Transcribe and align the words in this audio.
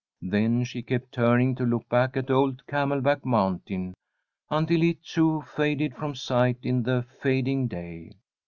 Then 0.23 0.63
she 0.63 0.81
kept 0.81 1.11
turning 1.11 1.53
to 1.53 1.63
look 1.63 1.87
back 1.87 2.17
at 2.17 2.31
old 2.31 2.65
Camelback 2.65 3.23
Mountain, 3.23 3.93
until 4.49 4.81
it, 4.81 5.03
too, 5.03 5.41
faded 5.43 5.95
from 5.95 6.15
sight 6.15 6.57
in 6.63 6.81
the 6.81 7.03
fading 7.21 7.67
day. 7.67 8.13